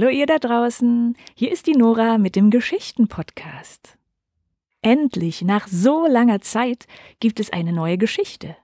Hallo 0.00 0.10
ihr 0.10 0.26
da 0.26 0.38
draußen, 0.38 1.16
hier 1.34 1.50
ist 1.50 1.66
die 1.66 1.72
Nora 1.72 2.18
mit 2.18 2.36
dem 2.36 2.50
Geschichten-Podcast. 2.50 3.98
Endlich, 4.80 5.42
nach 5.42 5.66
so 5.66 6.06
langer 6.06 6.40
Zeit, 6.40 6.86
gibt 7.18 7.40
es 7.40 7.50
eine 7.50 7.72
neue 7.72 7.98
Geschichte. 7.98 8.56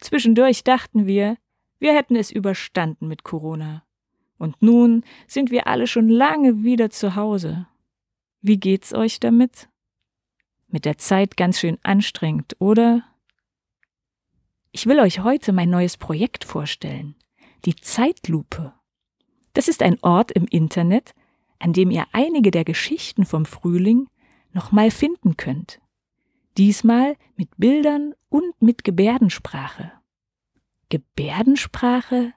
Zwischendurch 0.00 0.64
dachten 0.64 1.06
wir, 1.06 1.36
wir 1.78 1.94
hätten 1.94 2.16
es 2.16 2.32
überstanden 2.32 3.06
mit 3.06 3.22
Corona. 3.22 3.84
Und 4.38 4.60
nun 4.60 5.04
sind 5.28 5.52
wir 5.52 5.68
alle 5.68 5.86
schon 5.86 6.08
lange 6.08 6.64
wieder 6.64 6.90
zu 6.90 7.14
Hause. 7.14 7.68
Wie 8.40 8.58
geht's 8.58 8.92
euch 8.92 9.20
damit? 9.20 9.68
Mit 10.66 10.84
der 10.84 10.98
Zeit 10.98 11.36
ganz 11.36 11.60
schön 11.60 11.78
anstrengend, 11.84 12.56
oder? 12.58 13.04
Ich 14.72 14.86
will 14.86 14.98
euch 14.98 15.20
heute 15.20 15.52
mein 15.52 15.70
neues 15.70 15.96
Projekt 15.96 16.42
vorstellen. 16.42 17.14
Die 17.66 17.76
Zeitlupe. 17.76 18.72
Das 19.52 19.68
ist 19.68 19.82
ein 19.82 19.98
Ort 20.02 20.30
im 20.32 20.46
Internet, 20.46 21.14
an 21.58 21.72
dem 21.72 21.90
ihr 21.90 22.06
einige 22.12 22.50
der 22.50 22.64
Geschichten 22.64 23.24
vom 23.24 23.44
Frühling 23.44 24.08
nochmal 24.52 24.90
finden 24.90 25.36
könnt. 25.36 25.80
Diesmal 26.56 27.16
mit 27.36 27.50
Bildern 27.56 28.14
und 28.28 28.60
mit 28.60 28.84
Gebärdensprache. 28.84 29.92
Gebärdensprache? 30.88 32.32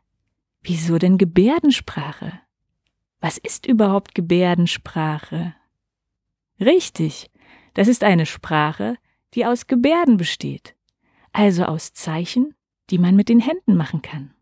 Wieso 0.62 0.98
denn 0.98 1.18
Gebärdensprache? 1.18 2.40
Was 3.20 3.38
ist 3.38 3.66
überhaupt 3.66 4.16
Gebärdensprache? 4.16 5.56
Richtig, 6.60 7.32
das 7.74 7.88
ist 7.88 8.04
eine 8.04 8.26
Sprache, 8.26 8.98
die 9.34 9.46
aus 9.46 9.68
Gebärden 9.68 10.18
besteht, 10.18 10.76
also 11.32 11.66
aus 11.66 11.94
Zeichen, 11.94 12.54
die 12.90 12.98
man 12.98 13.16
mit 13.16 13.30
den 13.30 13.40
Händen 13.40 13.76
machen 13.76 14.02
kann. 14.02 14.34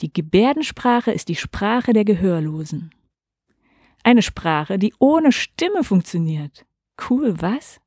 Die 0.00 0.12
Gebärdensprache 0.12 1.10
ist 1.10 1.28
die 1.28 1.36
Sprache 1.36 1.92
der 1.92 2.04
Gehörlosen. 2.04 2.94
Eine 4.04 4.22
Sprache, 4.22 4.78
die 4.78 4.94
ohne 4.98 5.32
Stimme 5.32 5.82
funktioniert. 5.82 6.64
Cool, 7.10 7.40
was? 7.40 7.80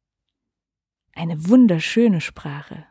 Eine 1.14 1.48
wunderschöne 1.48 2.22
Sprache. 2.22 2.86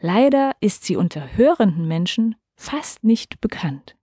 Leider 0.00 0.54
ist 0.60 0.84
sie 0.84 0.96
unter 0.96 1.36
hörenden 1.36 1.88
Menschen 1.88 2.36
fast 2.56 3.04
nicht 3.04 3.40
bekannt. 3.40 3.96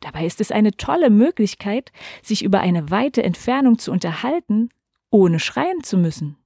Dabei 0.00 0.26
ist 0.26 0.40
es 0.40 0.50
eine 0.50 0.72
tolle 0.72 1.10
Möglichkeit, 1.10 1.92
sich 2.22 2.42
über 2.42 2.60
eine 2.60 2.90
weite 2.90 3.22
Entfernung 3.22 3.78
zu 3.78 3.92
unterhalten, 3.92 4.68
ohne 5.10 5.38
schreien 5.38 5.82
zu 5.82 5.96
müssen. 5.96 6.36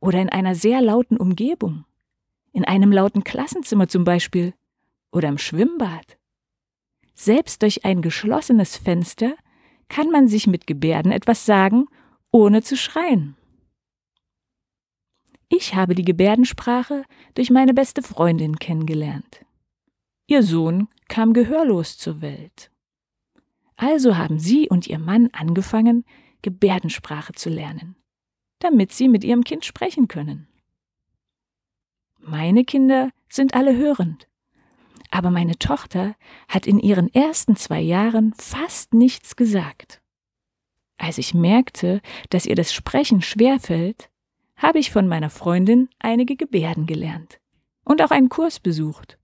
Oder 0.00 0.20
in 0.20 0.28
einer 0.28 0.54
sehr 0.54 0.80
lauten 0.80 1.16
Umgebung. 1.16 1.86
In 2.52 2.64
einem 2.64 2.92
lauten 2.92 3.24
Klassenzimmer 3.24 3.88
zum 3.88 4.04
Beispiel 4.04 4.54
oder 5.14 5.28
im 5.28 5.38
Schwimmbad. 5.38 6.18
Selbst 7.14 7.62
durch 7.62 7.84
ein 7.84 8.02
geschlossenes 8.02 8.76
Fenster 8.76 9.36
kann 9.88 10.10
man 10.10 10.26
sich 10.28 10.46
mit 10.46 10.66
Gebärden 10.66 11.12
etwas 11.12 11.46
sagen, 11.46 11.86
ohne 12.32 12.62
zu 12.62 12.76
schreien. 12.76 13.36
Ich 15.48 15.74
habe 15.74 15.94
die 15.94 16.04
Gebärdensprache 16.04 17.04
durch 17.34 17.50
meine 17.50 17.74
beste 17.74 18.02
Freundin 18.02 18.58
kennengelernt. 18.58 19.44
Ihr 20.26 20.42
Sohn 20.42 20.88
kam 21.06 21.32
gehörlos 21.32 21.96
zur 21.96 22.20
Welt. 22.20 22.72
Also 23.76 24.16
haben 24.16 24.40
sie 24.40 24.68
und 24.68 24.88
ihr 24.88 24.98
Mann 24.98 25.28
angefangen, 25.32 26.04
Gebärdensprache 26.42 27.34
zu 27.34 27.50
lernen, 27.50 27.94
damit 28.58 28.92
sie 28.92 29.08
mit 29.08 29.22
ihrem 29.22 29.44
Kind 29.44 29.64
sprechen 29.64 30.08
können. 30.08 30.48
Meine 32.18 32.64
Kinder 32.64 33.10
sind 33.28 33.54
alle 33.54 33.76
hörend 33.76 34.26
aber 35.14 35.30
meine 35.30 35.56
Tochter 35.56 36.16
hat 36.48 36.66
in 36.66 36.80
ihren 36.80 37.08
ersten 37.14 37.54
zwei 37.54 37.80
Jahren 37.80 38.34
fast 38.36 38.94
nichts 38.94 39.36
gesagt. 39.36 40.02
Als 40.98 41.18
ich 41.18 41.34
merkte, 41.34 42.00
dass 42.30 42.46
ihr 42.46 42.56
das 42.56 42.74
Sprechen 42.74 43.22
schwerfällt, 43.22 44.10
habe 44.56 44.80
ich 44.80 44.90
von 44.90 45.06
meiner 45.06 45.30
Freundin 45.30 45.88
einige 46.00 46.34
Gebärden 46.34 46.86
gelernt 46.86 47.38
und 47.84 48.02
auch 48.02 48.10
einen 48.10 48.28
Kurs 48.28 48.58
besucht. 48.58 49.16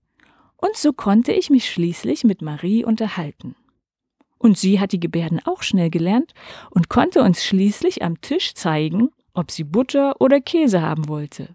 Und 0.55 0.77
so 0.77 0.93
konnte 0.93 1.33
ich 1.33 1.49
mich 1.49 1.69
schließlich 1.69 2.23
mit 2.23 2.41
Marie 2.41 2.85
unterhalten. 2.85 3.57
Und 4.37 4.57
sie 4.57 4.79
hat 4.79 4.93
die 4.93 4.99
Gebärden 4.99 5.41
auch 5.43 5.61
schnell 5.61 5.89
gelernt 5.89 6.33
und 6.69 6.87
konnte 6.87 7.21
uns 7.21 7.43
schließlich 7.43 8.01
am 8.01 8.21
Tisch 8.21 8.53
zeigen, 8.53 9.09
ob 9.33 9.51
sie 9.51 9.65
Butter 9.65 10.21
oder 10.21 10.39
Käse 10.39 10.81
haben 10.81 11.09
wollte. 11.09 11.53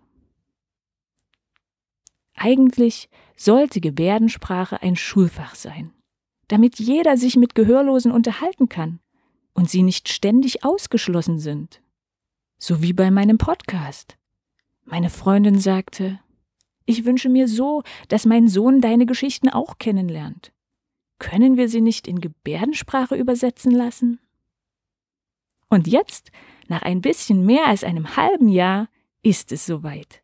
Eigentlich 2.35 3.09
sollte 3.37 3.81
Gebärdensprache 3.81 4.83
ein 4.83 4.97
Schulfach 4.97 5.55
sein, 5.55 5.93
damit 6.49 6.79
jeder 6.79 7.17
sich 7.17 7.37
mit 7.37 7.55
Gehörlosen 7.55 8.11
unterhalten 8.11 8.69
kann 8.69 9.01
und 9.53 9.71
sie 9.71 9.83
nicht 9.83 10.09
ständig 10.09 10.65
ausgeschlossen 10.65 11.39
sind. 11.39 11.83
So 12.59 12.83
wie 12.83 12.93
bei 12.93 13.11
meinem 13.11 13.39
Podcast. 13.39 14.17
Meine 14.85 15.11
Freundin 15.11 15.59
sagte, 15.59 16.21
ich 16.87 17.05
wünsche 17.05 17.29
mir 17.29 17.49
so, 17.49 17.83
dass 18.09 18.25
mein 18.25 18.49
Sohn 18.49 18.81
deine 18.81 19.07
Geschichten 19.07 19.49
auch 19.49 19.79
kennenlernt. 19.79 20.53
Können 21.19 21.57
wir 21.57 21.69
sie 21.69 21.81
nicht 21.81 22.07
in 22.07 22.21
Gebärdensprache 22.21 23.17
übersetzen 23.17 23.73
lassen? 23.73 24.21
Und 25.69 25.89
jetzt, 25.89 26.31
nach 26.69 26.83
ein 26.83 27.01
bisschen 27.01 27.45
mehr 27.45 27.67
als 27.67 27.83
einem 27.83 28.17
halben 28.17 28.49
Jahr, 28.49 28.89
ist 29.23 29.51
es 29.51 29.67
soweit. 29.67 30.23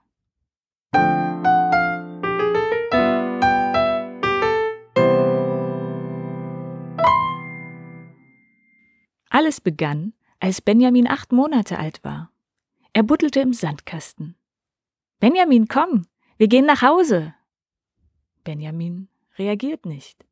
Alles 9.32 9.60
begann, 9.60 10.12
als 10.40 10.60
Benjamin 10.60 11.08
acht 11.08 11.32
Monate 11.32 11.78
alt 11.78 12.04
war. 12.04 12.30
Er 12.92 13.02
buddelte 13.02 13.40
im 13.40 13.52
Sandkasten. 13.52 14.36
Benjamin, 15.20 15.68
komm, 15.68 16.06
wir 16.38 16.48
gehen 16.48 16.66
nach 16.66 16.82
Hause. 16.82 17.34
Benjamin 18.42 19.08
reagiert 19.36 19.86
nicht. 19.86 20.24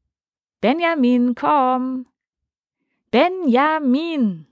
Benjamin, 0.61 1.35
komm. 1.35 2.07
Benjamin. 3.11 4.47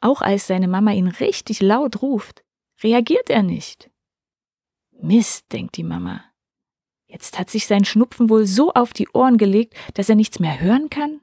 Auch 0.00 0.20
als 0.20 0.46
seine 0.46 0.68
Mama 0.68 0.92
ihn 0.92 1.08
richtig 1.08 1.60
laut 1.60 2.02
ruft, 2.02 2.44
reagiert 2.82 3.30
er 3.30 3.42
nicht. 3.42 3.90
Mist, 4.90 5.52
denkt 5.52 5.76
die 5.76 5.84
Mama. 5.84 6.24
Jetzt 7.06 7.38
hat 7.38 7.50
sich 7.50 7.66
sein 7.66 7.84
Schnupfen 7.84 8.28
wohl 8.28 8.46
so 8.46 8.72
auf 8.72 8.92
die 8.92 9.08
Ohren 9.10 9.38
gelegt, 9.38 9.74
dass 9.94 10.08
er 10.08 10.16
nichts 10.16 10.40
mehr 10.40 10.60
hören 10.60 10.90
kann. 10.90 11.20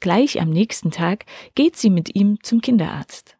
Gleich 0.00 0.40
am 0.40 0.50
nächsten 0.50 0.90
Tag 0.90 1.24
geht 1.54 1.76
sie 1.76 1.90
mit 1.90 2.14
ihm 2.14 2.42
zum 2.42 2.60
Kinderarzt. 2.60 3.35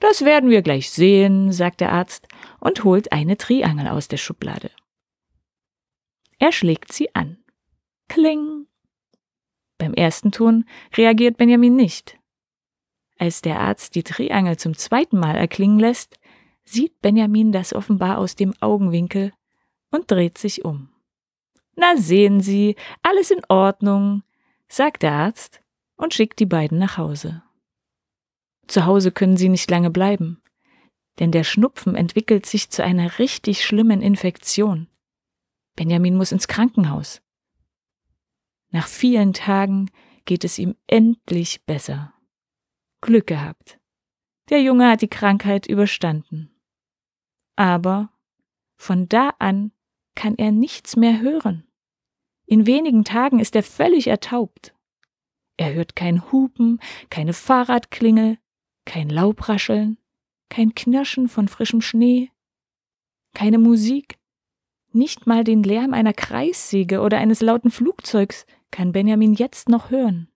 Das 0.00 0.24
werden 0.24 0.50
wir 0.50 0.62
gleich 0.62 0.90
sehen, 0.90 1.52
sagt 1.52 1.80
der 1.80 1.92
Arzt 1.92 2.28
und 2.60 2.84
holt 2.84 3.12
eine 3.12 3.36
Triangel 3.36 3.88
aus 3.88 4.08
der 4.08 4.16
Schublade. 4.16 4.70
Er 6.38 6.52
schlägt 6.52 6.92
sie 6.92 7.14
an. 7.14 7.38
Kling. 8.08 8.66
Beim 9.76 9.94
ersten 9.94 10.30
Ton 10.30 10.64
reagiert 10.96 11.36
Benjamin 11.36 11.74
nicht. 11.74 12.18
Als 13.18 13.42
der 13.42 13.60
Arzt 13.60 13.96
die 13.96 14.04
Triangel 14.04 14.56
zum 14.56 14.76
zweiten 14.76 15.18
Mal 15.18 15.34
erklingen 15.34 15.80
lässt, 15.80 16.18
sieht 16.64 17.00
Benjamin 17.00 17.50
das 17.50 17.72
offenbar 17.72 18.18
aus 18.18 18.36
dem 18.36 18.54
Augenwinkel 18.60 19.32
und 19.90 20.10
dreht 20.10 20.38
sich 20.38 20.64
um. 20.64 20.90
Na 21.74 21.96
sehen 21.96 22.40
Sie, 22.40 22.76
alles 23.02 23.30
in 23.30 23.42
Ordnung, 23.48 24.22
sagt 24.68 25.02
der 25.02 25.12
Arzt 25.12 25.60
und 25.96 26.14
schickt 26.14 26.38
die 26.38 26.46
beiden 26.46 26.78
nach 26.78 26.98
Hause. 26.98 27.42
Zu 28.68 28.84
Hause 28.84 29.10
können 29.10 29.36
sie 29.36 29.48
nicht 29.48 29.70
lange 29.70 29.90
bleiben, 29.90 30.42
denn 31.18 31.32
der 31.32 31.42
Schnupfen 31.42 31.94
entwickelt 31.94 32.46
sich 32.46 32.70
zu 32.70 32.84
einer 32.84 33.18
richtig 33.18 33.64
schlimmen 33.64 34.02
Infektion. 34.02 34.88
Benjamin 35.74 36.16
muss 36.16 36.32
ins 36.32 36.48
Krankenhaus. 36.48 37.22
Nach 38.70 38.86
vielen 38.86 39.32
Tagen 39.32 39.90
geht 40.26 40.44
es 40.44 40.58
ihm 40.58 40.76
endlich 40.86 41.64
besser. 41.64 42.12
Glück 43.00 43.26
gehabt. 43.26 43.78
Der 44.50 44.60
Junge 44.60 44.90
hat 44.90 45.02
die 45.02 45.08
Krankheit 45.08 45.66
überstanden. 45.66 46.50
Aber 47.56 48.10
von 48.76 49.08
da 49.08 49.30
an 49.38 49.72
kann 50.14 50.34
er 50.36 50.52
nichts 50.52 50.96
mehr 50.96 51.20
hören. 51.20 51.66
In 52.44 52.66
wenigen 52.66 53.04
Tagen 53.04 53.40
ist 53.40 53.56
er 53.56 53.62
völlig 53.62 54.08
ertaubt. 54.08 54.74
Er 55.56 55.74
hört 55.74 55.96
kein 55.96 56.30
Hupen, 56.30 56.80
keine 57.10 57.32
Fahrradklingel, 57.32 58.38
kein 58.88 59.10
Laubrascheln, 59.10 59.98
kein 60.48 60.74
Knirschen 60.74 61.28
von 61.28 61.46
frischem 61.46 61.82
Schnee, 61.82 62.30
keine 63.34 63.58
Musik, 63.58 64.18
nicht 64.92 65.26
mal 65.26 65.44
den 65.44 65.62
Lärm 65.62 65.92
einer 65.92 66.14
Kreissäge 66.14 67.02
oder 67.02 67.18
eines 67.18 67.42
lauten 67.42 67.70
Flugzeugs 67.70 68.46
kann 68.70 68.92
Benjamin 68.92 69.34
jetzt 69.34 69.68
noch 69.68 69.90
hören. 69.90 70.32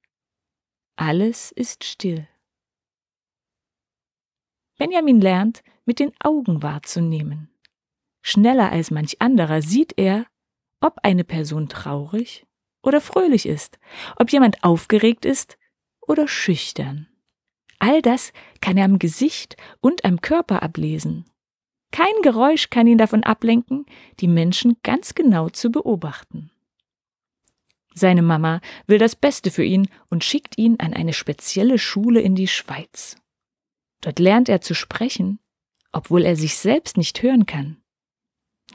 Alles 0.96 1.50
ist 1.50 1.84
still. 1.84 2.28
Benjamin 4.76 5.22
lernt, 5.22 5.62
mit 5.86 5.98
den 5.98 6.12
Augen 6.20 6.62
wahrzunehmen. 6.62 7.48
Schneller 8.20 8.70
als 8.70 8.90
manch 8.90 9.20
anderer 9.22 9.62
sieht 9.62 9.94
er, 9.96 10.26
ob 10.80 10.98
eine 11.02 11.24
Person 11.24 11.70
traurig 11.70 12.46
oder 12.82 13.00
fröhlich 13.00 13.46
ist, 13.46 13.78
ob 14.16 14.30
jemand 14.30 14.62
aufgeregt 14.62 15.24
ist 15.24 15.56
oder 16.02 16.28
schüchtern. 16.28 17.11
All 17.82 18.00
das 18.00 18.32
kann 18.60 18.76
er 18.76 18.84
am 18.84 19.00
Gesicht 19.00 19.56
und 19.80 20.04
am 20.04 20.20
Körper 20.20 20.62
ablesen. 20.62 21.24
Kein 21.90 22.12
Geräusch 22.22 22.70
kann 22.70 22.86
ihn 22.86 22.96
davon 22.96 23.24
ablenken, 23.24 23.86
die 24.20 24.28
Menschen 24.28 24.76
ganz 24.84 25.16
genau 25.16 25.48
zu 25.48 25.72
beobachten. 25.72 26.52
Seine 27.92 28.22
Mama 28.22 28.60
will 28.86 28.98
das 28.98 29.16
Beste 29.16 29.50
für 29.50 29.64
ihn 29.64 29.88
und 30.08 30.22
schickt 30.22 30.56
ihn 30.58 30.78
an 30.78 30.94
eine 30.94 31.12
spezielle 31.12 31.76
Schule 31.76 32.20
in 32.20 32.36
die 32.36 32.46
Schweiz. 32.46 33.16
Dort 34.00 34.20
lernt 34.20 34.48
er 34.48 34.60
zu 34.60 34.74
sprechen, 34.74 35.40
obwohl 35.90 36.22
er 36.22 36.36
sich 36.36 36.58
selbst 36.58 36.96
nicht 36.96 37.20
hören 37.20 37.46
kann. 37.46 37.82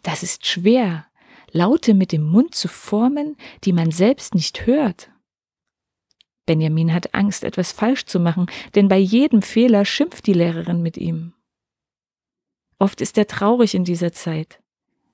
Das 0.04 0.22
ist 0.22 0.46
schwer, 0.46 1.08
Laute 1.54 1.94
mit 1.94 2.12
dem 2.12 2.24
Mund 2.24 2.56
zu 2.56 2.68
formen, 2.68 3.38
die 3.64 3.72
man 3.72 3.90
selbst 3.90 4.36
nicht 4.36 4.66
hört. 4.66 5.10
Benjamin 6.48 6.92
hat 6.92 7.14
Angst, 7.14 7.44
etwas 7.44 7.72
falsch 7.72 8.06
zu 8.06 8.20
machen, 8.20 8.48
denn 8.74 8.88
bei 8.88 8.98
jedem 8.98 9.44
Fehler 9.44 9.86
schimpft 9.86 10.26
die 10.26 10.34
Lehrerin 10.34 10.82
mit 10.82 10.98
ihm. 10.98 11.34
Oft 12.80 13.02
ist 13.02 13.18
er 13.20 13.28
traurig 13.28 13.76
in 13.76 13.84
dieser 13.84 14.12
Zeit, 14.12 14.60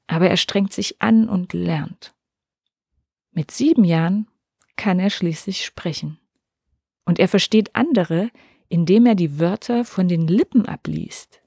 aber 0.07 0.29
er 0.29 0.37
strengt 0.37 0.71
sich 0.71 1.01
an 1.01 1.27
und 1.27 1.51
lernt. 1.51 2.13
Mit 3.31 3.51
sieben 3.51 3.83
Jahren 3.83 4.27
kann 4.77 4.99
er 4.99 5.09
schließlich 5.09 5.65
sprechen. 5.65 6.19
Und 7.05 7.19
er 7.19 7.27
versteht 7.27 7.75
andere, 7.75 8.29
indem 8.69 9.05
er 9.05 9.15
die 9.15 9.39
Wörter 9.39 9.85
von 9.85 10.07
den 10.07 10.27
Lippen 10.27 10.65
abliest. 10.65 11.41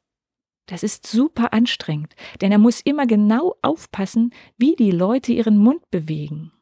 Das 0.67 0.83
ist 0.83 1.07
super 1.07 1.53
anstrengend, 1.53 2.15
denn 2.41 2.51
er 2.51 2.59
muss 2.59 2.81
immer 2.81 3.07
genau 3.07 3.55
aufpassen, 3.63 4.35
wie 4.59 4.75
die 4.75 4.91
Leute 4.91 5.33
ihren 5.33 5.59
Mund 5.59 5.89
bewegen. 5.91 6.53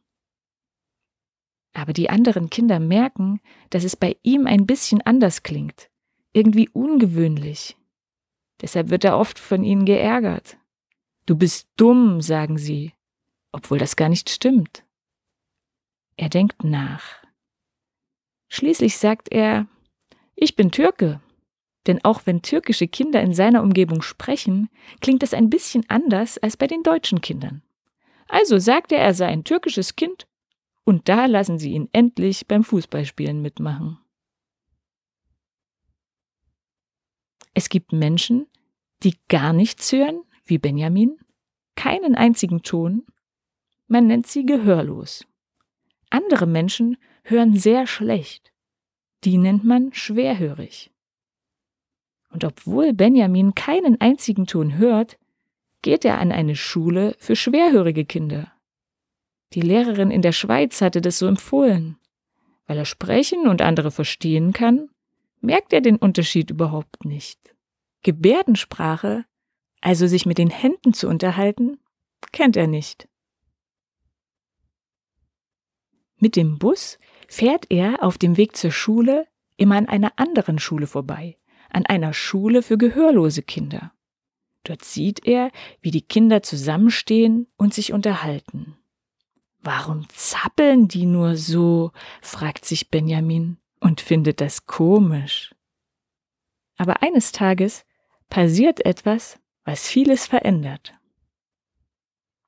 Aber 1.75 1.93
die 1.93 2.09
anderen 2.09 2.49
Kinder 2.49 2.79
merken, 2.79 3.41
dass 3.71 3.85
es 3.85 3.97
bei 3.97 4.17
ihm 4.23 4.47
ein 4.47 4.65
bisschen 4.65 5.03
anders 5.03 5.43
klingt, 5.43 5.91
irgendwie 6.33 6.69
ungewöhnlich. 6.71 7.77
Deshalb 8.63 8.91
wird 8.91 9.05
er 9.05 9.19
oft 9.19 9.39
von 9.39 9.65
ihnen 9.65 9.85
geärgert. 9.85 10.57
Du 11.27 11.37
bist 11.37 11.69
dumm, 11.77 12.21
sagen 12.21 12.59
sie, 12.59 12.93
obwohl 13.53 13.79
das 13.79 13.97
gar 13.97 14.09
nicht 14.09 14.31
stimmt. 14.31 14.85
Er 16.17 16.29
denkt 16.29 16.63
nach. 16.63 17.03
Schließlich 18.49 18.97
sagt 18.99 19.33
er, 19.33 19.67
ich 20.37 20.55
bin 20.55 20.71
Türke. 20.71 21.21
Denn 21.87 22.03
auch 22.05 22.23
wenn 22.25 22.41
türkische 22.41 22.87
Kinder 22.87 23.21
in 23.21 23.35
seiner 23.35 23.63
Umgebung 23.63 24.01
sprechen, 24.01 24.71
klingt 25.01 25.23
das 25.23 25.35
ein 25.35 25.51
bisschen 25.51 25.85
anders 25.89 26.39
als 26.39 26.57
bei 26.57 26.67
den 26.67 26.83
deutschen 26.83 27.21
Kindern. 27.21 27.63
Also 28.27 28.59
sagt 28.59 28.93
er, 28.93 29.01
er 29.01 29.13
sei 29.13 29.27
ein 29.27 29.45
türkisches 29.45 29.97
Kind 29.97 30.27
und 30.85 31.09
da 31.09 31.27
lassen 31.27 31.59
sie 31.59 31.73
ihn 31.73 31.89
endlich 31.93 32.47
beim 32.47 32.63
Fußballspielen 32.63 33.41
mitmachen. 33.41 33.99
Es 37.55 37.69
gibt 37.69 37.93
Menschen, 37.93 38.47
die 39.03 39.17
gar 39.29 39.53
nichts 39.53 39.93
hören, 39.93 40.23
wie 40.45 40.59
Benjamin, 40.59 41.19
keinen 41.77 42.15
einzigen 42.15 42.63
Ton. 42.63 43.05
Man 43.87 44.07
nennt 44.07 44.27
sie 44.27 44.45
gehörlos. 44.45 45.27
Andere 46.11 46.47
Menschen 46.47 46.97
hören 47.23 47.57
sehr 47.57 47.87
schlecht. 47.87 48.53
Die 49.25 49.39
nennt 49.39 49.65
man 49.65 49.93
schwerhörig. 49.95 50.91
Und 52.31 52.45
obwohl 52.45 52.93
Benjamin 52.93 53.55
keinen 53.55 54.01
einzigen 54.01 54.47
Ton 54.47 54.77
hört, 54.77 55.19
geht 55.83 56.05
er 56.05 56.19
an 56.19 56.33
eine 56.33 56.57
Schule 56.57 57.15
für 57.19 57.37
schwerhörige 57.37 58.05
Kinder. 58.05 58.54
Die 59.55 59.61
Lehrerin 59.61 60.11
in 60.11 60.21
der 60.21 60.33
Schweiz 60.33 60.81
hatte 60.81 61.01
das 61.01 61.19
so 61.19 61.27
empfohlen. 61.27 61.97
Weil 62.67 62.79
er 62.79 62.85
sprechen 62.85 63.47
und 63.47 63.63
andere 63.63 63.91
verstehen 63.93 64.53
kann, 64.53 64.89
merkt 65.41 65.73
er 65.73 65.81
den 65.81 65.97
Unterschied 65.97 66.51
überhaupt 66.51 67.05
nicht. 67.05 67.55
Gebärdensprache, 68.03 69.25
also 69.81 70.07
sich 70.07 70.27
mit 70.27 70.39
den 70.39 70.51
Händen 70.51 70.93
zu 70.93 71.09
unterhalten, 71.09 71.79
kennt 72.33 72.57
er 72.57 72.67
nicht. 72.67 73.09
Mit 76.17 76.37
dem 76.37 76.59
Bus 76.59 76.99
fährt 77.29 77.67
er 77.71 78.03
auf 78.03 78.19
dem 78.19 78.37
Weg 78.37 78.57
zur 78.57 78.73
Schule 78.73 79.27
immer 79.57 79.77
an 79.77 79.89
einer 79.89 80.13
anderen 80.17 80.59
Schule 80.59 80.87
vorbei, 80.87 81.37
an 81.71 81.87
einer 81.87 82.13
Schule 82.13 82.63
für 82.63 82.79
gehörlose 82.79 83.43
Kinder. 83.43 83.93
Dort 84.65 84.85
sieht 84.85 85.27
er, 85.27 85.51
wie 85.81 85.91
die 85.91 86.03
Kinder 86.03 86.43
zusammenstehen 86.43 87.47
und 87.57 87.75
sich 87.75 87.93
unterhalten. 87.93 88.79
Warum 89.65 90.07
zappeln 90.11 90.89
die 90.89 91.07
nur 91.07 91.37
so? 91.37 91.91
fragt 92.21 92.67
sich 92.67 92.91
Benjamin 92.91 93.57
und 93.81 94.03
findet 94.03 94.43
das 94.43 94.67
komisch. 94.67 95.55
Aber 96.77 97.03
eines 97.03 97.33
Tages 97.33 97.87
passiert 98.29 98.85
etwas, 98.85 99.39
was 99.65 99.89
vieles 99.89 100.27
verändert. 100.27 100.93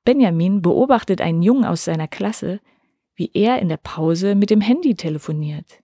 Benjamin 0.05 0.61
beobachtet 0.61 1.19
einen 1.19 1.41
Jungen 1.41 1.65
aus 1.65 1.85
seiner 1.85 2.07
Klasse, 2.07 2.61
wie 3.15 3.31
er 3.33 3.59
in 3.59 3.69
der 3.69 3.77
Pause 3.77 4.35
mit 4.35 4.51
dem 4.51 4.61
Handy 4.61 4.93
telefoniert. 4.93 5.81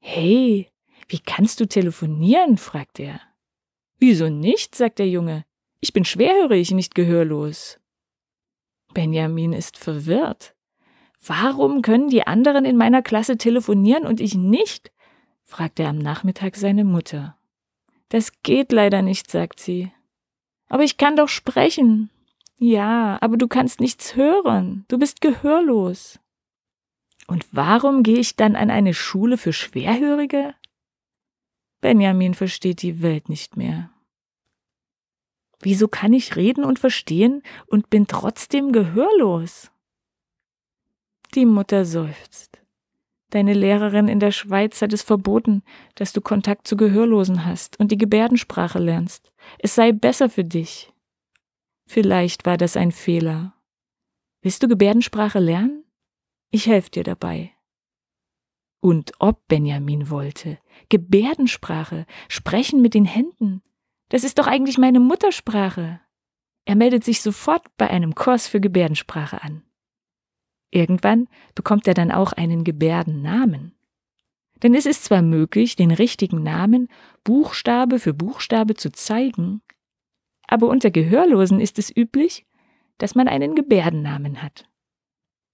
Hey, 0.00 0.68
wie 1.08 1.20
kannst 1.20 1.60
du 1.60 1.66
telefonieren? 1.66 2.58
fragt 2.58 2.98
er. 2.98 3.20
Wieso 3.98 4.28
nicht? 4.28 4.74
sagt 4.74 4.98
der 4.98 5.08
Junge. 5.08 5.44
Ich 5.78 5.92
bin 5.92 6.04
schwerhörig, 6.04 6.72
nicht 6.72 6.96
gehörlos. 6.96 7.79
Benjamin 8.94 9.52
ist 9.52 9.76
verwirrt. 9.76 10.54
Warum 11.24 11.82
können 11.82 12.08
die 12.08 12.26
anderen 12.26 12.64
in 12.64 12.76
meiner 12.76 13.02
Klasse 13.02 13.36
telefonieren 13.36 14.06
und 14.06 14.20
ich 14.20 14.34
nicht? 14.34 14.90
fragt 15.44 15.80
er 15.80 15.88
am 15.88 15.98
Nachmittag 15.98 16.56
seine 16.56 16.84
Mutter. 16.84 17.36
Das 18.08 18.42
geht 18.42 18.72
leider 18.72 19.02
nicht, 19.02 19.30
sagt 19.30 19.60
sie. 19.60 19.92
Aber 20.68 20.84
ich 20.84 20.96
kann 20.96 21.16
doch 21.16 21.28
sprechen. 21.28 22.10
Ja, 22.58 23.18
aber 23.20 23.36
du 23.36 23.48
kannst 23.48 23.80
nichts 23.80 24.16
hören. 24.16 24.84
Du 24.88 24.98
bist 24.98 25.20
gehörlos. 25.20 26.20
Und 27.26 27.46
warum 27.52 28.02
gehe 28.02 28.18
ich 28.18 28.36
dann 28.36 28.56
an 28.56 28.70
eine 28.70 28.94
Schule 28.94 29.38
für 29.38 29.52
Schwerhörige? 29.52 30.54
Benjamin 31.80 32.34
versteht 32.34 32.82
die 32.82 33.02
Welt 33.02 33.28
nicht 33.28 33.56
mehr. 33.56 33.90
Wieso 35.60 35.88
kann 35.88 36.12
ich 36.12 36.36
reden 36.36 36.64
und 36.64 36.78
verstehen 36.78 37.42
und 37.66 37.90
bin 37.90 38.06
trotzdem 38.06 38.72
gehörlos? 38.72 39.70
Die 41.34 41.44
Mutter 41.46 41.84
seufzt. 41.84 42.60
Deine 43.30 43.54
Lehrerin 43.54 44.08
in 44.08 44.18
der 44.18 44.32
Schweiz 44.32 44.82
hat 44.82 44.92
es 44.92 45.02
verboten, 45.02 45.62
dass 45.94 46.12
du 46.12 46.20
Kontakt 46.20 46.66
zu 46.66 46.76
Gehörlosen 46.76 47.44
hast 47.44 47.78
und 47.78 47.92
die 47.92 47.98
Gebärdensprache 47.98 48.80
lernst. 48.80 49.32
Es 49.58 49.76
sei 49.76 49.92
besser 49.92 50.28
für 50.28 50.44
dich. 50.44 50.92
Vielleicht 51.86 52.44
war 52.44 52.56
das 52.56 52.76
ein 52.76 52.90
Fehler. 52.90 53.54
Willst 54.42 54.62
du 54.62 54.68
Gebärdensprache 54.68 55.38
lernen? 55.38 55.84
Ich 56.50 56.66
helfe 56.66 56.90
dir 56.90 57.04
dabei. 57.04 57.52
Und 58.80 59.12
ob 59.18 59.46
Benjamin 59.46 60.10
wollte. 60.10 60.58
Gebärdensprache, 60.88 62.06
sprechen 62.28 62.82
mit 62.82 62.94
den 62.94 63.04
Händen. 63.04 63.62
Das 64.10 64.24
ist 64.24 64.38
doch 64.38 64.46
eigentlich 64.46 64.76
meine 64.76 65.00
Muttersprache. 65.00 66.00
Er 66.66 66.76
meldet 66.76 67.04
sich 67.04 67.22
sofort 67.22 67.64
bei 67.78 67.88
einem 67.88 68.14
Kurs 68.14 68.46
für 68.46 68.60
Gebärdensprache 68.60 69.42
an. 69.42 69.62
Irgendwann 70.70 71.28
bekommt 71.54 71.88
er 71.88 71.94
dann 71.94 72.12
auch 72.12 72.32
einen 72.32 72.64
Gebärdennamen. 72.64 73.74
Denn 74.62 74.74
es 74.74 74.84
ist 74.84 75.04
zwar 75.04 75.22
möglich, 75.22 75.74
den 75.74 75.90
richtigen 75.90 76.42
Namen 76.42 76.88
Buchstabe 77.24 77.98
für 77.98 78.12
Buchstabe 78.12 78.74
zu 78.74 78.92
zeigen, 78.92 79.62
aber 80.46 80.68
unter 80.68 80.90
Gehörlosen 80.90 81.60
ist 81.60 81.78
es 81.78 81.96
üblich, 81.96 82.46
dass 82.98 83.14
man 83.14 83.28
einen 83.28 83.54
Gebärdennamen 83.54 84.42
hat. 84.42 84.68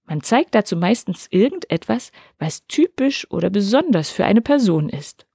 Man 0.05 0.23
zeigt 0.23 0.55
dazu 0.55 0.77
meistens 0.77 1.27
irgendetwas, 1.31 2.11
was 2.39 2.67
typisch 2.67 3.31
oder 3.31 3.51
besonders 3.51 4.11
für 4.11 4.25
eine 4.25 4.41
Person 4.41 4.89
ist. 4.89 5.26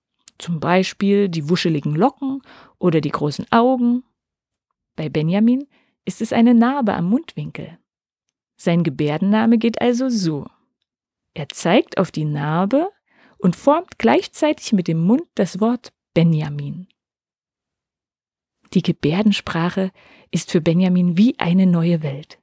Zum 0.42 0.60
Beispiel 0.60 1.30
die 1.30 1.50
wuscheligen 1.50 1.94
Locken 1.94 2.42
oder 2.80 3.00
die 3.00 3.12
großen 3.12 3.46
Augen. 3.52 4.04
Bei 4.96 5.08
Benjamin 5.08 5.68
ist 6.04 6.20
es 6.20 6.34
eine 6.34 6.56
Narbe 6.56 6.96
am 6.96 7.12
Mundwinkel. 7.12 7.78
Sein 8.58 8.82
Gebärdenname 8.82 9.60
geht 9.60 9.80
also 9.82 10.10
so. 10.10 10.48
Er 11.36 11.48
zeigt 11.50 12.00
auf 12.00 12.10
die 12.10 12.26
Narbe 12.26 12.90
und 13.38 13.56
formt 13.56 14.00
gleichzeitig 14.00 14.74
mit 14.74 14.88
dem 14.88 15.06
Mund 15.06 15.22
das 15.36 15.60
Wort 15.60 15.94
Benjamin. 16.16 16.88
Die 18.74 18.82
Gebärdensprache 18.82 19.92
ist 20.32 20.50
für 20.50 20.62
Benjamin 20.62 21.20
wie 21.20 21.38
eine 21.38 21.68
neue 21.68 22.02
Welt. 22.02 22.40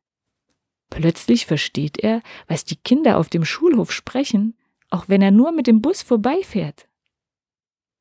Plötzlich 0.89 1.47
versteht 1.47 1.99
er, 1.99 2.23
was 2.47 2.65
die 2.65 2.77
Kinder 2.77 3.19
auf 3.19 3.29
dem 3.29 3.45
Schulhof 3.45 3.91
sprechen, 3.91 4.57
auch 4.89 5.09
wenn 5.09 5.21
er 5.21 5.33
nur 5.33 5.51
mit 5.51 5.67
dem 5.67 5.83
Bus 5.83 6.03
vorbeifährt. 6.03 6.88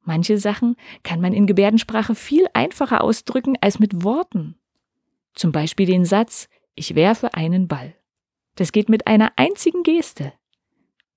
Manche 0.07 0.37
Sachen 0.37 0.77
kann 1.03 1.19
man 1.19 1.33
in 1.33 1.47
Gebärdensprache 1.47 2.15
viel 2.15 2.47
einfacher 2.53 3.03
ausdrücken 3.03 3.57
als 3.59 3.77
mit 3.77 4.05
Worten. 4.05 4.57
Zum 5.33 5.51
Beispiel 5.51 5.85
den 5.85 6.05
Satz 6.05 6.47
Ich 6.75 6.95
werfe 6.95 7.33
einen 7.33 7.67
Ball. 7.67 7.93
Das 8.55 8.71
geht 8.71 8.87
mit 8.87 9.05
einer 9.05 9.33
einzigen 9.35 9.83
Geste. 9.83 10.31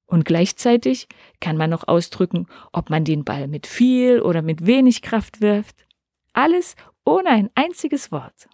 Und 0.06 0.24
gleichzeitig 0.24 1.06
kann 1.38 1.56
man 1.56 1.70
noch 1.70 1.86
ausdrücken, 1.86 2.48
ob 2.72 2.90
man 2.90 3.04
den 3.04 3.24
Ball 3.24 3.46
mit 3.46 3.68
viel 3.68 4.20
oder 4.20 4.42
mit 4.42 4.66
wenig 4.66 5.02
Kraft 5.02 5.40
wirft. 5.40 5.86
Alles 6.32 6.74
ohne 7.04 7.28
ein 7.28 7.48
einziges 7.54 8.10
Wort. 8.10 8.48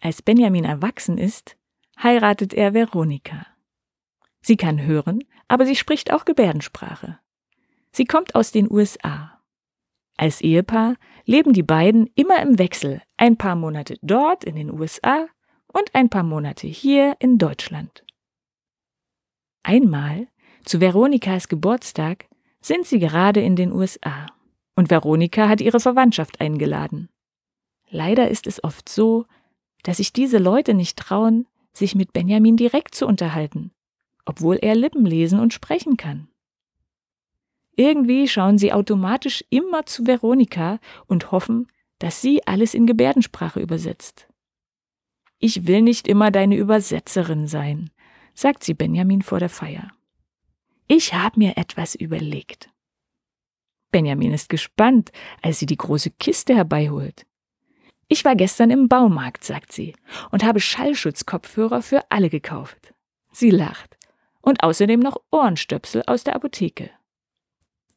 Als 0.00 0.22
Benjamin 0.22 0.64
erwachsen 0.64 1.18
ist, 1.18 1.56
heiratet 2.00 2.54
er 2.54 2.74
Veronika. 2.74 3.44
Sie 4.40 4.56
kann 4.56 4.80
hören, 4.82 5.24
aber 5.48 5.66
sie 5.66 5.74
spricht 5.74 6.12
auch 6.12 6.24
Gebärdensprache. 6.24 7.18
Sie 7.92 8.04
kommt 8.04 8.34
aus 8.34 8.52
den 8.52 8.70
USA. 8.70 9.40
Als 10.16 10.40
Ehepaar 10.40 10.96
leben 11.24 11.52
die 11.52 11.62
beiden 11.62 12.08
immer 12.14 12.40
im 12.42 12.58
Wechsel, 12.58 13.02
ein 13.16 13.36
paar 13.36 13.56
Monate 13.56 13.98
dort 14.02 14.44
in 14.44 14.56
den 14.56 14.70
USA 14.70 15.26
und 15.66 15.94
ein 15.94 16.08
paar 16.08 16.22
Monate 16.22 16.66
hier 16.66 17.16
in 17.18 17.38
Deutschland. 17.38 18.04
Einmal, 19.62 20.28
zu 20.64 20.80
Veronikas 20.80 21.48
Geburtstag, 21.48 22.26
sind 22.60 22.86
sie 22.86 22.98
gerade 22.98 23.40
in 23.40 23.56
den 23.56 23.72
USA 23.72 24.26
und 24.74 24.90
Veronika 24.90 25.48
hat 25.48 25.60
ihre 25.60 25.80
Verwandtschaft 25.80 26.40
eingeladen. 26.40 27.08
Leider 27.90 28.28
ist 28.28 28.46
es 28.46 28.62
oft 28.64 28.88
so, 28.88 29.26
dass 29.82 29.98
sich 29.98 30.12
diese 30.12 30.38
Leute 30.38 30.74
nicht 30.74 30.98
trauen, 30.98 31.46
sich 31.72 31.94
mit 31.94 32.12
Benjamin 32.12 32.56
direkt 32.56 32.94
zu 32.94 33.06
unterhalten, 33.06 33.72
obwohl 34.24 34.56
er 34.56 34.74
Lippen 34.74 35.04
lesen 35.04 35.40
und 35.40 35.52
sprechen 35.52 35.96
kann. 35.96 36.28
Irgendwie 37.74 38.28
schauen 38.28 38.58
sie 38.58 38.72
automatisch 38.72 39.44
immer 39.48 39.86
zu 39.86 40.06
Veronika 40.06 40.78
und 41.06 41.32
hoffen, 41.32 41.68
dass 41.98 42.20
sie 42.20 42.46
alles 42.46 42.74
in 42.74 42.86
Gebärdensprache 42.86 43.60
übersetzt. 43.60 44.28
Ich 45.38 45.66
will 45.66 45.82
nicht 45.82 46.06
immer 46.06 46.30
deine 46.30 46.56
Übersetzerin 46.56 47.48
sein, 47.48 47.90
sagt 48.34 48.62
sie 48.64 48.74
Benjamin 48.74 49.22
vor 49.22 49.40
der 49.40 49.48
Feier. 49.48 49.90
Ich 50.86 51.14
habe 51.14 51.38
mir 51.38 51.56
etwas 51.56 51.94
überlegt. 51.94 52.70
Benjamin 53.90 54.32
ist 54.32 54.48
gespannt, 54.48 55.12
als 55.40 55.58
sie 55.58 55.66
die 55.66 55.76
große 55.76 56.10
Kiste 56.10 56.54
herbeiholt. 56.54 57.26
Ich 58.08 58.24
war 58.24 58.36
gestern 58.36 58.70
im 58.70 58.88
Baumarkt, 58.88 59.44
sagt 59.44 59.72
sie, 59.72 59.94
und 60.30 60.44
habe 60.44 60.60
Schallschutzkopfhörer 60.60 61.82
für 61.82 62.02
alle 62.10 62.28
gekauft. 62.28 62.94
Sie 63.32 63.50
lacht. 63.50 63.96
Und 64.42 64.62
außerdem 64.62 65.00
noch 65.00 65.16
Ohrenstöpsel 65.30 66.02
aus 66.06 66.24
der 66.24 66.34
Apotheke. 66.34 66.90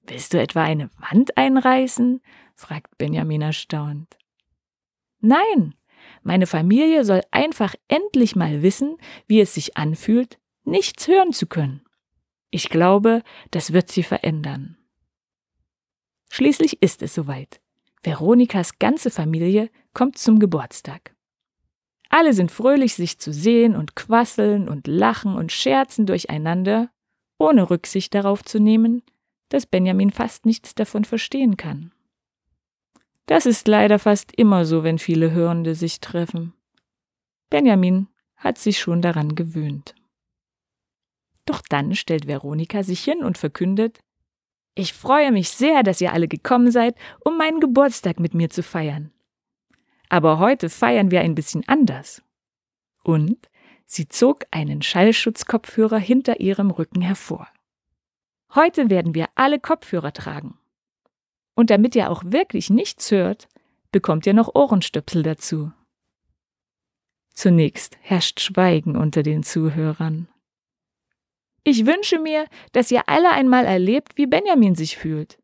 Willst 0.08 0.34
du 0.34 0.40
etwa 0.40 0.64
eine 0.64 0.90
Wand 0.98 1.38
einreißen? 1.38 2.22
fragt 2.56 2.98
Benjamin 2.98 3.42
erstaunt. 3.42 4.18
Nein, 5.20 5.76
meine 6.22 6.48
Familie 6.48 7.04
soll 7.04 7.22
einfach 7.32 7.76
endlich 7.88 8.36
mal 8.36 8.62
wissen, 8.62 8.98
wie 9.28 9.42
es 9.42 9.54
sich 9.54 9.78
anfühlt, 9.78 10.40
nichts 10.64 11.08
hören 11.08 11.34
zu 11.34 11.48
können. 11.48 11.82
Ich 12.52 12.70
glaube, 12.70 13.24
das 13.52 13.74
wird 13.74 13.90
sie 13.90 14.04
verändern. 14.04 14.78
Schließlich 16.30 16.82
ist 16.82 17.02
es 17.02 17.14
soweit. 17.14 17.60
Veronikas 18.04 18.78
ganze 18.78 19.10
Familie 19.10 19.70
kommt 19.94 20.18
zum 20.18 20.40
Geburtstag. 20.40 21.16
Alle 22.10 22.34
sind 22.34 22.52
fröhlich, 22.52 22.94
sich 22.94 23.18
zu 23.18 23.34
sehen 23.34 23.76
und 23.76 23.96
quasseln 23.96 24.70
und 24.70 24.88
lachen 24.88 25.36
und 25.36 25.52
scherzen 25.52 26.06
durcheinander, 26.06 26.92
ohne 27.40 27.70
Rücksicht 27.70 28.14
darauf 28.14 28.44
zu 28.44 28.60
nehmen, 28.60 29.02
dass 29.50 29.66
Benjamin 29.66 30.12
fast 30.12 30.46
nichts 30.46 30.76
davon 30.76 31.06
verstehen 31.06 31.58
kann. 31.58 31.92
Das 33.26 33.46
ist 33.46 33.68
leider 33.68 34.00
fast 34.00 34.34
immer 34.36 34.66
so, 34.66 34.84
wenn 34.84 35.00
viele 35.00 35.32
Hörende 35.32 35.76
sich 35.76 36.00
treffen. 36.00 36.54
Benjamin 37.50 38.08
hat 38.36 38.58
sich 38.58 38.80
schon 38.80 39.02
daran 39.02 39.36
gewöhnt. 39.36 39.96
Doch 41.46 41.62
dann 41.62 41.96
stellt 41.96 42.28
Veronika 42.28 42.84
sich 42.84 43.04
hin 43.04 43.24
und 43.24 43.38
verkündet, 43.38 44.00
ich 44.78 44.94
freue 44.94 45.32
mich 45.32 45.50
sehr, 45.50 45.84
dass 45.84 46.02
ihr 46.02 46.12
alle 46.12 46.28
gekommen 46.28 46.70
seid, 46.70 46.98
um 47.24 47.38
meinen 47.38 47.62
Geburtstag 47.62 48.20
mit 48.20 48.34
mir 48.34 48.50
zu 48.50 48.62
feiern. 48.62 49.12
Aber 50.10 50.38
heute 50.40 50.70
feiern 50.70 51.12
wir 51.12 51.22
ein 51.22 51.34
bisschen 51.34 51.64
anders. 51.68 52.22
Und 53.04 53.50
sie 53.86 54.10
zog 54.10 54.46
einen 54.52 54.82
Schallschutzkopfhörer 54.82 55.98
hinter 55.98 56.42
ihrem 56.42 56.72
Rücken 56.72 57.02
hervor. 57.02 57.48
Heute 58.56 58.90
werden 58.90 59.14
wir 59.14 59.28
alle 59.36 59.60
Kopfhörer 59.60 60.14
tragen. 60.14 60.58
Und 61.56 61.70
damit 61.70 61.94
ihr 61.94 62.10
auch 62.10 62.24
wirklich 62.26 62.70
nichts 62.70 63.12
hört, 63.12 63.50
bekommt 63.92 64.26
ihr 64.26 64.34
noch 64.34 64.56
Ohrenstöpsel 64.56 65.24
dazu. 65.24 65.74
Zunächst 67.34 67.98
herrscht 68.00 68.40
Schweigen 68.40 68.96
unter 68.96 69.24
den 69.24 69.44
Zuhörern. 69.44 70.30
Ich 71.66 71.86
wünsche 71.86 72.18
mir, 72.18 72.46
dass 72.72 72.92
ihr 72.92 73.10
alle 73.10 73.32
einmal 73.32 73.66
erlebt, 73.66 74.18
wie 74.18 74.26
Benjamin 74.26 74.76
sich 74.76 74.98
fühlt. 74.98 75.38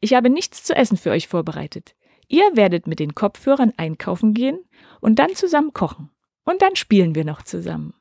Ich 0.00 0.12
habe 0.12 0.28
nichts 0.28 0.62
zu 0.62 0.76
essen 0.76 0.98
für 0.98 1.10
euch 1.10 1.28
vorbereitet. 1.28 1.94
Ihr 2.28 2.44
werdet 2.54 2.86
mit 2.86 2.98
den 2.98 3.14
Kopfhörern 3.14 3.72
einkaufen 3.78 4.34
gehen 4.34 4.58
und 5.00 5.18
dann 5.18 5.34
zusammen 5.34 5.72
kochen. 5.72 6.10
Und 6.44 6.60
dann 6.60 6.76
spielen 6.76 7.14
wir 7.14 7.24
noch 7.24 7.42
zusammen. 7.42 7.94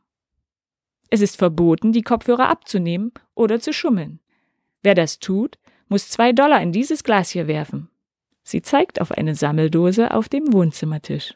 Es 1.10 1.22
ist 1.22 1.38
verboten, 1.38 1.94
die 1.94 2.02
Kopfhörer 2.02 2.50
abzunehmen 2.50 3.14
oder 3.34 3.62
zu 3.62 3.72
schummeln. 3.72 4.20
Wer 4.84 4.96
das 4.96 5.20
tut, 5.20 5.60
muss 5.88 6.10
zwei 6.10 6.32
Dollar 6.32 6.62
in 6.62 6.72
dieses 6.72 7.04
Glas 7.04 7.30
hier 7.30 7.48
werfen. 7.48 7.90
Sie 8.44 8.62
zeigt 8.62 9.00
auf 9.00 9.12
eine 9.12 9.36
Sammeldose 9.36 10.14
auf 10.14 10.30
dem 10.30 10.52
Wohnzimmertisch. 10.52 11.36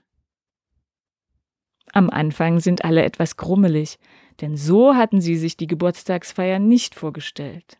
Am 1.91 2.09
Anfang 2.09 2.59
sind 2.59 2.83
alle 2.83 3.03
etwas 3.03 3.37
grummelig, 3.37 3.99
denn 4.41 4.57
so 4.57 4.95
hatten 4.95 5.21
sie 5.21 5.37
sich 5.37 5.55
die 5.55 5.67
Geburtstagsfeier 5.67 6.59
nicht 6.59 6.95
vorgestellt. 6.95 7.77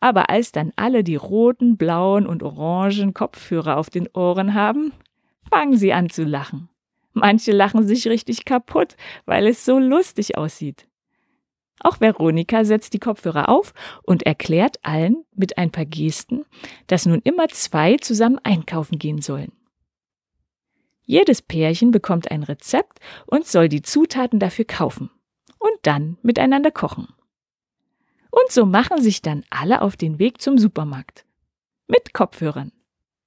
Aber 0.00 0.30
als 0.30 0.52
dann 0.52 0.72
alle 0.76 1.04
die 1.04 1.16
roten, 1.16 1.76
blauen 1.76 2.26
und 2.26 2.42
orangen 2.42 3.14
Kopfhörer 3.14 3.76
auf 3.76 3.90
den 3.90 4.08
Ohren 4.14 4.54
haben, 4.54 4.92
fangen 5.48 5.76
sie 5.76 5.92
an 5.92 6.10
zu 6.10 6.24
lachen. 6.24 6.68
Manche 7.12 7.52
lachen 7.52 7.86
sich 7.86 8.06
richtig 8.08 8.44
kaputt, 8.44 8.96
weil 9.24 9.46
es 9.46 9.64
so 9.64 9.78
lustig 9.78 10.36
aussieht. 10.36 10.87
Auch 11.80 12.00
Veronika 12.00 12.64
setzt 12.64 12.92
die 12.92 12.98
Kopfhörer 12.98 13.48
auf 13.48 13.72
und 14.02 14.24
erklärt 14.24 14.78
allen 14.82 15.24
mit 15.34 15.58
ein 15.58 15.70
paar 15.70 15.86
Gesten, 15.86 16.44
dass 16.86 17.06
nun 17.06 17.20
immer 17.22 17.48
zwei 17.48 17.96
zusammen 17.96 18.40
einkaufen 18.42 18.98
gehen 18.98 19.20
sollen. 19.20 19.52
Jedes 21.04 21.40
Pärchen 21.40 21.90
bekommt 21.90 22.30
ein 22.30 22.42
Rezept 22.42 23.00
und 23.26 23.46
soll 23.46 23.68
die 23.68 23.82
Zutaten 23.82 24.38
dafür 24.38 24.66
kaufen 24.66 25.10
und 25.58 25.78
dann 25.82 26.18
miteinander 26.22 26.70
kochen. 26.70 27.08
Und 28.30 28.52
so 28.52 28.66
machen 28.66 29.00
sich 29.00 29.22
dann 29.22 29.44
alle 29.48 29.80
auf 29.80 29.96
den 29.96 30.18
Weg 30.18 30.40
zum 30.40 30.58
Supermarkt. 30.58 31.24
Mit 31.86 32.12
Kopfhörern. 32.12 32.72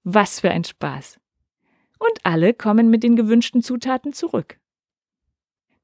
Was 0.04 0.40
für 0.40 0.52
ein 0.52 0.64
Spaß. 0.64 1.20
Und 1.98 2.20
alle 2.24 2.54
kommen 2.54 2.90
mit 2.90 3.04
den 3.04 3.16
gewünschten 3.16 3.62
Zutaten 3.62 4.14
zurück. 4.14 4.60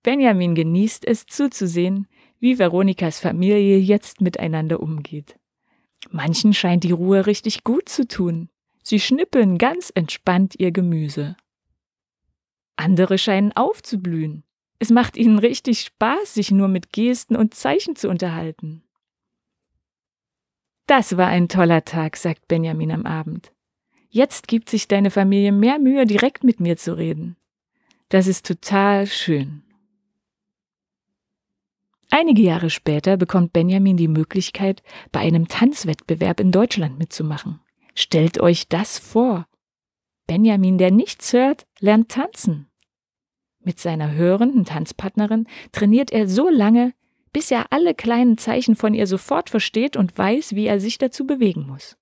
Benjamin 0.03 0.55
genießt 0.55 1.05
es 1.05 1.25
zuzusehen, 1.25 2.07
wie 2.39 2.59
Veronikas 2.59 3.19
Familie 3.19 3.77
jetzt 3.77 4.21
miteinander 4.21 4.79
umgeht. 4.79 5.37
Manchen 6.09 6.53
scheint 6.53 6.83
die 6.83 6.91
Ruhe 6.91 7.25
richtig 7.25 7.63
gut 7.63 7.89
zu 7.89 8.07
tun. 8.07 8.49
Sie 8.83 8.99
schnippeln 8.99 9.57
ganz 9.57 9.91
entspannt 9.93 10.55
ihr 10.57 10.71
Gemüse. 10.71 11.35
Andere 12.75 13.17
scheinen 13.17 13.51
aufzublühen. 13.53 14.43
Es 14.79 14.91
macht 14.91 15.17
ihnen 15.17 15.39
richtig 15.39 15.81
Spaß, 15.81 16.35
sich 16.35 16.51
nur 16.51 16.67
mit 16.67 16.93
Gesten 16.93 17.35
und 17.35 17.53
Zeichen 17.53 17.95
zu 17.95 18.09
unterhalten. 18.09 18.83
Das 20.85 21.17
war 21.17 21.27
ein 21.27 21.49
toller 21.49 21.83
Tag, 21.83 22.15
sagt 22.15 22.47
Benjamin 22.47 22.91
am 22.91 23.05
Abend. 23.05 23.51
Jetzt 24.09 24.47
gibt 24.47 24.69
sich 24.69 24.87
deine 24.87 25.11
Familie 25.11 25.51
mehr 25.51 25.79
Mühe, 25.79 26.05
direkt 26.05 26.43
mit 26.43 26.59
mir 26.61 26.77
zu 26.77 26.95
reden. 26.95 27.35
Das 28.09 28.27
ist 28.27 28.45
total 28.45 29.05
schön. 29.05 29.63
Einige 32.19 32.41
Jahre 32.41 32.71
später 32.71 33.15
bekommt 33.15 33.53
Benjamin 33.53 33.95
die 33.95 34.07
Möglichkeit, 34.07 34.81
bei 35.11 35.19
einem 35.19 35.47
Tanzwettbewerb 35.47 36.39
in 36.39 36.51
Deutschland 36.51 36.97
mitzumachen. 36.97 37.59
Stellt 37.93 38.39
euch 38.39 38.67
das 38.67 38.97
vor. 38.97 39.45
Benjamin, 40.25 40.79
der 40.79 40.89
nichts 40.89 41.31
hört, 41.33 41.67
lernt 41.79 42.09
tanzen. 42.09 42.71
Mit 43.59 43.79
seiner 43.79 44.13
hörenden 44.13 44.65
Tanzpartnerin 44.65 45.45
trainiert 45.71 46.11
er 46.11 46.27
so 46.27 46.49
lange, 46.49 46.95
bis 47.33 47.51
er 47.51 47.71
alle 47.71 47.93
kleinen 47.93 48.39
Zeichen 48.39 48.75
von 48.75 48.95
ihr 48.95 49.05
sofort 49.05 49.51
versteht 49.51 49.95
und 49.95 50.17
weiß, 50.17 50.55
wie 50.55 50.65
er 50.65 50.79
sich 50.79 50.97
dazu 50.97 51.27
bewegen 51.27 51.67
muss. 51.67 51.97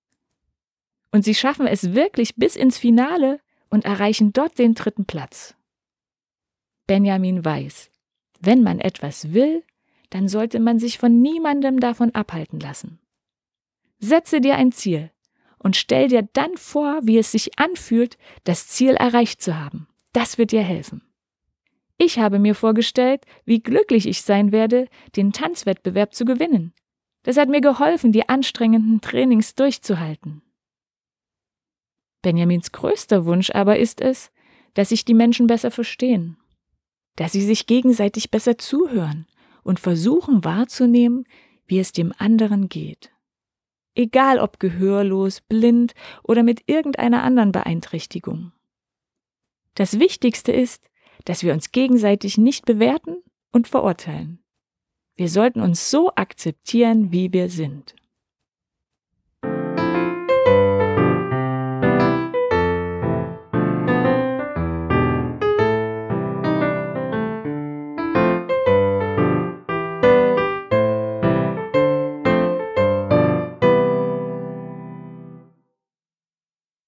Und 1.12 1.26
sie 1.26 1.36
schaffen 1.36 1.68
es 1.68 1.94
wirklich 1.94 2.38
bis 2.38 2.56
ins 2.56 2.78
Finale 2.78 3.42
und 3.70 3.84
erreichen 3.84 4.32
dort 4.32 4.60
den 4.60 4.76
dritten 4.76 5.04
Platz. 5.04 5.56
Benjamin 6.88 7.44
weiß, 7.44 7.92
wenn 8.40 8.64
man 8.64 8.80
etwas 8.80 9.34
will, 9.34 9.62
dann 10.10 10.28
sollte 10.28 10.60
man 10.60 10.80
sich 10.80 10.98
von 10.98 11.22
niemandem 11.22 11.80
davon 11.80 12.14
abhalten 12.14 12.60
lassen. 12.60 13.00
Setze 14.00 14.42
dir 14.42 14.56
ein 14.56 14.72
Ziel 14.72 15.12
und 15.58 15.76
stell 15.76 16.10
dir 16.10 16.28
dann 16.34 16.58
vor, 16.58 17.00
wie 17.04 17.18
es 17.18 17.32
sich 17.32 17.58
anfühlt, 17.58 18.18
das 18.44 18.68
Ziel 18.68 18.96
erreicht 18.96 19.42
zu 19.42 19.60
haben. 19.60 19.88
Das 20.14 20.38
wird 20.38 20.52
dir 20.52 20.62
helfen. 20.62 21.02
Ich 21.98 22.20
habe 22.20 22.40
mir 22.40 22.56
vorgestellt, 22.56 23.26
wie 23.46 23.62
glücklich 23.62 24.06
ich 24.06 24.22
sein 24.22 24.52
werde, 24.52 24.88
den 25.16 25.32
Tanzwettbewerb 25.32 26.14
zu 26.14 26.26
gewinnen. 26.26 26.74
Das 27.24 27.38
hat 27.38 27.50
mir 27.50 27.62
geholfen, 27.62 28.12
die 28.12 28.28
anstrengenden 28.28 29.02
Trainings 29.02 29.56
durchzuhalten. 29.56 30.42
Benjamins 32.22 32.72
größter 32.72 33.26
Wunsch 33.26 33.50
aber 33.52 33.80
ist 33.80 34.02
es, 34.02 34.32
dass 34.74 34.90
sich 34.90 35.06
die 35.06 35.14
Menschen 35.14 35.48
besser 35.48 35.72
verstehen, 35.72 36.38
dass 37.16 37.32
sie 37.32 37.42
sich 37.42 37.66
gegenseitig 37.66 38.30
besser 38.30 38.58
zuhören 38.58 39.26
und 39.66 39.80
versuchen 39.80 40.46
wahrzunehmen, 40.46 41.26
wie 41.66 41.80
es 41.80 41.92
dem 41.92 42.14
anderen 42.18 42.70
geht. 42.70 43.12
Egal 43.96 44.40
ob 44.40 44.60
gehörlos, 44.60 45.42
blind 45.42 45.96
oder 46.24 46.44
mit 46.44 46.64
irgendeiner 46.68 47.24
anderen 47.24 47.52
Beeinträchtigung. 47.52 48.52
Das 49.74 50.00
Wichtigste 50.00 50.52
ist, 50.52 50.90
dass 51.26 51.44
wir 51.44 51.54
uns 51.54 51.72
gegenseitig 51.72 52.38
nicht 52.38 52.66
bewerten 52.66 53.18
und 53.52 53.68
verurteilen. 53.68 54.40
Wir 55.16 55.30
sollten 55.30 55.62
uns 55.62 55.90
so 55.90 56.14
akzeptieren, 56.14 57.12
wie 57.12 57.34
wir 57.34 57.50
sind. 57.50 57.96